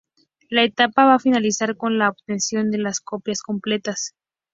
[0.57, 4.15] La etapa va a finalizar con la obtención de las copias completas.